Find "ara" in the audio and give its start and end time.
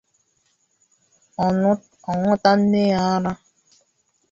3.15-3.31